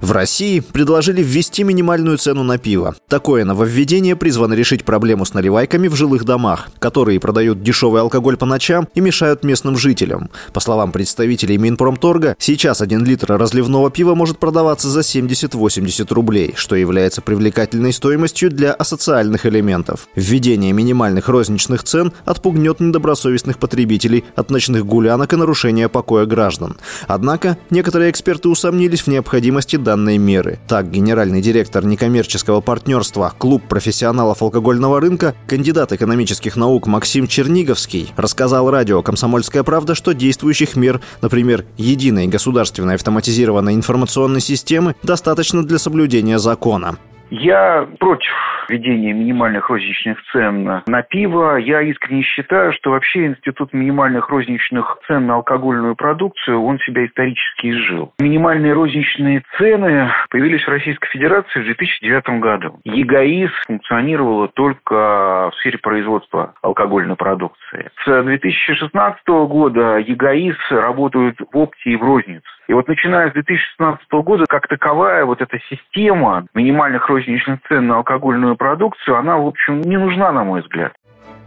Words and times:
В 0.00 0.12
России 0.12 0.60
предложили 0.60 1.22
ввести 1.22 1.64
минимальную 1.64 2.18
цену 2.18 2.44
на 2.44 2.56
пиво. 2.56 2.94
Такое 3.08 3.44
нововведение 3.44 4.14
призвано 4.14 4.54
решить 4.54 4.84
проблему 4.84 5.24
с 5.24 5.34
наливайками 5.34 5.88
в 5.88 5.96
жилых 5.96 6.24
домах, 6.24 6.68
которые 6.78 7.18
продают 7.18 7.62
дешевый 7.62 8.00
алкоголь 8.00 8.36
по 8.36 8.46
ночам 8.46 8.88
и 8.94 9.00
мешают 9.00 9.42
местным 9.42 9.76
жителям. 9.76 10.30
По 10.52 10.60
словам 10.60 10.92
представителей 10.92 11.58
Минпромторга, 11.58 12.36
сейчас 12.38 12.80
один 12.80 13.04
литр 13.04 13.32
разливного 13.32 13.90
пива 13.90 14.14
может 14.14 14.38
продаваться 14.38 14.88
за 14.88 15.00
70-80 15.00 16.14
рублей, 16.14 16.54
что 16.56 16.76
является 16.76 17.20
привлекательной 17.20 17.92
стоимостью 17.92 18.50
для 18.50 18.72
асоциальных 18.72 19.46
элементов. 19.46 20.06
Введение 20.14 20.72
минимальных 20.72 21.28
розничных 21.28 21.82
цен 21.82 22.12
отпугнет 22.24 22.78
недобросовестных 22.78 23.58
потребителей 23.58 24.24
от 24.36 24.50
ночных 24.50 24.86
гулянок 24.86 25.32
и 25.32 25.36
нарушения 25.36 25.88
покоя 25.88 26.24
граждан. 26.24 26.76
Однако 27.08 27.58
некоторые 27.70 28.12
эксперты 28.12 28.48
усомнились 28.48 29.00
в 29.00 29.08
необходимости 29.08 29.76
данной 29.88 30.18
меры. 30.18 30.58
Так, 30.68 30.90
генеральный 30.90 31.40
директор 31.40 31.82
некоммерческого 31.82 32.60
партнерства 32.60 33.32
«Клуб 33.38 33.62
профессионалов 33.66 34.42
алкогольного 34.42 35.00
рынка», 35.00 35.34
кандидат 35.46 35.92
экономических 35.92 36.56
наук 36.56 36.86
Максим 36.86 37.26
Черниговский, 37.26 38.12
рассказал 38.18 38.70
радио 38.70 39.02
«Комсомольская 39.02 39.62
правда», 39.62 39.94
что 39.94 40.12
действующих 40.12 40.76
мер, 40.76 41.00
например, 41.22 41.64
единой 41.78 42.26
государственной 42.26 42.96
автоматизированной 42.96 43.72
информационной 43.72 44.42
системы, 44.42 44.94
достаточно 45.02 45.64
для 45.64 45.78
соблюдения 45.78 46.38
закона. 46.38 46.98
Я 47.30 47.88
против 47.98 48.28
введения 48.68 49.12
минимальных 49.12 49.70
розничных 49.70 50.18
цен 50.32 50.82
на 50.86 51.02
пиво. 51.02 51.56
Я 51.56 51.82
искренне 51.82 52.22
считаю, 52.22 52.72
что 52.72 52.90
вообще 52.90 53.26
институт 53.26 53.72
минимальных 53.72 54.28
розничных 54.28 54.98
цен 55.06 55.26
на 55.26 55.34
алкогольную 55.34 55.96
продукцию, 55.96 56.62
он 56.62 56.78
себя 56.80 57.06
исторически 57.06 57.70
изжил. 57.70 58.12
Минимальные 58.18 58.72
розничные 58.72 59.42
цены 59.56 60.10
появились 60.30 60.64
в 60.64 60.68
Российской 60.68 61.08
Федерации 61.08 61.60
в 61.60 61.64
2009 61.64 62.40
году. 62.40 62.80
ЕГАИС 62.84 63.50
функционировала 63.66 64.48
только 64.48 65.50
в 65.50 65.52
сфере 65.60 65.78
производства 65.78 66.54
алкогольной 66.62 67.16
продукции. 67.16 67.90
С 68.04 68.22
2016 68.22 69.26
года 69.26 69.98
ЕГАИС 69.98 70.56
работают 70.70 71.38
в 71.40 71.56
опте 71.56 71.90
и 71.90 71.96
в 71.96 72.02
рознице. 72.02 72.44
И 72.68 72.74
вот 72.74 72.86
начиная 72.86 73.30
с 73.30 73.32
2016 73.32 74.12
года, 74.24 74.44
как 74.46 74.68
таковая 74.68 75.24
вот 75.24 75.40
эта 75.40 75.58
система 75.70 76.46
минимальных 76.54 77.08
розничных 77.08 77.60
цен 77.66 77.86
на 77.86 77.96
алкогольную 77.96 78.56
продукцию, 78.58 79.16
она, 79.16 79.38
в 79.38 79.46
общем, 79.46 79.80
не 79.80 79.96
нужна, 79.96 80.32
на 80.32 80.44
мой 80.44 80.60
взгляд. 80.60 80.92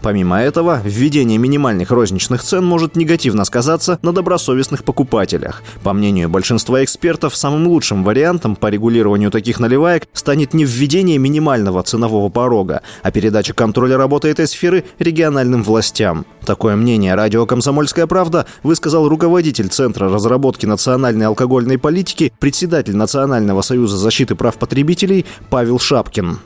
Помимо 0.01 0.41
этого, 0.41 0.81
введение 0.83 1.37
минимальных 1.37 1.91
розничных 1.91 2.41
цен 2.41 2.65
может 2.65 2.95
негативно 2.95 3.45
сказаться 3.45 3.99
на 4.01 4.11
добросовестных 4.11 4.83
покупателях. 4.83 5.61
По 5.83 5.93
мнению 5.93 6.27
большинства 6.27 6.83
экспертов, 6.83 7.35
самым 7.35 7.67
лучшим 7.67 8.03
вариантом 8.03 8.55
по 8.55 8.67
регулированию 8.67 9.29
таких 9.29 9.59
наливаек 9.59 10.07
станет 10.13 10.55
не 10.55 10.65
введение 10.65 11.19
минимального 11.19 11.83
ценового 11.83 12.29
порога, 12.29 12.81
а 13.03 13.11
передача 13.11 13.53
контроля 13.53 13.95
работы 13.95 14.29
этой 14.29 14.47
сферы 14.47 14.85
региональным 14.97 15.61
властям. 15.61 16.25
Такое 16.47 16.75
мнение 16.75 17.13
радио 17.13 17.45
«Комсомольская 17.45 18.07
правда» 18.07 18.47
высказал 18.63 19.07
руководитель 19.07 19.67
Центра 19.67 20.09
разработки 20.09 20.65
национальной 20.65 21.27
алкогольной 21.27 21.77
политики, 21.77 22.33
председатель 22.39 22.95
Национального 22.95 23.61
союза 23.61 23.97
защиты 23.97 24.33
прав 24.33 24.57
потребителей 24.57 25.27
Павел 25.51 25.77
Шапкин 25.77 26.39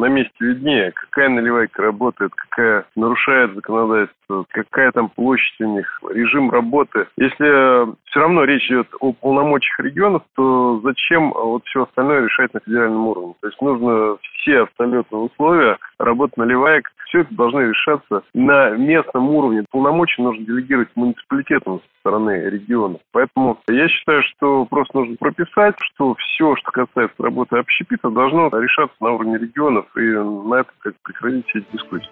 на 0.00 0.06
месте 0.06 0.32
виднее, 0.40 0.92
какая 0.92 1.28
наливайка 1.28 1.82
работает, 1.82 2.32
какая 2.34 2.84
нарушает 2.96 3.54
законодательство, 3.54 4.44
какая 4.50 4.90
там 4.92 5.08
площадь 5.10 5.60
у 5.60 5.76
них, 5.76 6.00
режим 6.10 6.50
работы. 6.50 7.06
Если 7.16 7.94
все 8.06 8.20
равно 8.20 8.44
речь 8.44 8.66
идет 8.70 8.88
о 9.00 9.12
полномочиях 9.12 9.80
регионов, 9.80 10.22
то 10.34 10.80
зачем 10.82 11.30
вот 11.32 11.64
все 11.66 11.84
остальное 11.84 12.24
решать 12.24 12.52
на 12.54 12.60
федеральном 12.60 13.06
уровне? 13.06 13.34
То 13.40 13.48
есть 13.48 13.60
нужно 13.60 14.16
все 14.34 14.60
абсолютно 14.60 15.18
условия 15.18 15.78
работы 15.98 16.32
наливаек, 16.36 16.90
все 17.10 17.20
это 17.20 17.34
должно 17.34 17.60
решаться 17.60 18.22
на 18.32 18.70
местном 18.70 19.28
уровне. 19.30 19.64
Полномочия 19.70 20.22
нужно 20.22 20.44
делегировать 20.44 20.88
муниципалитетам 20.94 21.80
со 21.80 22.00
стороны 22.00 22.30
регионов. 22.48 23.00
Поэтому 23.12 23.58
я 23.68 23.88
считаю, 23.88 24.22
что 24.22 24.64
просто 24.64 24.98
нужно 24.98 25.16
прописать, 25.16 25.74
что 25.92 26.14
все, 26.14 26.56
что 26.56 26.70
касается 26.70 27.22
работы 27.22 27.58
общепита, 27.58 28.10
должно 28.10 28.48
решаться 28.48 28.96
на 29.00 29.12
уровне 29.12 29.38
регионов 29.38 29.86
и 29.96 30.00
на 30.00 30.60
это 30.60 30.70
как 30.78 30.94
прекратить 31.02 31.46
все 31.48 31.58
эти 31.58 31.66
дискуссии. 31.72 32.10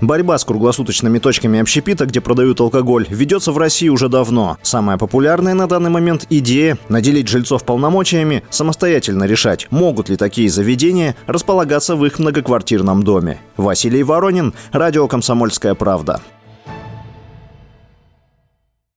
Борьба 0.00 0.38
с 0.38 0.44
круглосуточными 0.44 1.18
точками 1.18 1.60
общепита, 1.60 2.06
где 2.06 2.20
продают 2.20 2.60
алкоголь, 2.60 3.06
ведется 3.08 3.52
в 3.52 3.58
России 3.58 3.88
уже 3.88 4.08
давно. 4.08 4.58
Самая 4.62 4.98
популярная 4.98 5.54
на 5.54 5.66
данный 5.66 5.90
момент 5.90 6.26
идея– 6.30 6.78
наделить 6.88 7.28
жильцов 7.28 7.64
полномочиями, 7.64 8.42
самостоятельно 8.50 9.24
решать, 9.24 9.68
могут 9.70 10.08
ли 10.08 10.16
такие 10.16 10.50
заведения 10.50 11.16
располагаться 11.26 11.96
в 11.96 12.04
их 12.04 12.18
многоквартирном 12.18 13.02
доме. 13.02 13.40
Василий 13.56 14.02
Воронин, 14.02 14.52
радио 14.72 15.06
«Комсомольская 15.06 15.74
правда». 15.74 16.20